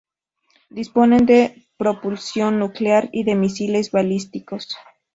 Disponen 0.71 1.27
de 1.27 1.67
propulsión 1.77 2.57
nuclear 2.57 3.09
y 3.11 3.23
de 3.23 3.35
misiles 3.35 3.91
balísticos. 3.91 4.75